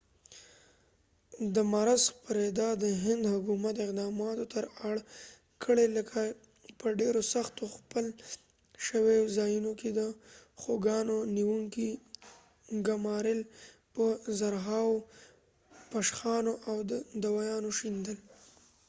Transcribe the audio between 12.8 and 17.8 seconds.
ګمارل په زرهاوو پشخانو او د دوایانو